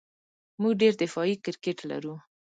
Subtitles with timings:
[0.61, 2.03] موږ ډېر دفاعي کرېکټ وکړ.